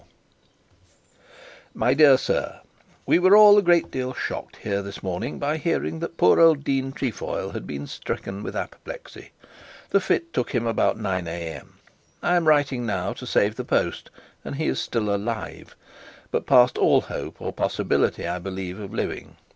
[0.01, 1.19] '(Private)
[1.75, 2.61] 'My dear Sir,
[3.05, 6.63] We were all a good deal shocked here this morning by hearing that poor old
[6.63, 9.29] Dean Trefoil had been stricken with apoplexy.
[9.91, 11.67] The fit took him about 9am.
[12.23, 14.09] I am writing now to save the post,
[14.43, 15.75] and he is still alive,
[16.31, 19.37] but past all hope, or possibility, I believe, of living.